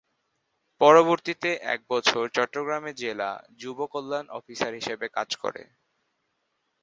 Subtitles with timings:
[0.81, 3.29] পরবর্তীতে এক বছর চট্টগ্রামে জেলা
[3.59, 5.63] যুব কল্যাণ অফিসার হিসেবে কাজ করে।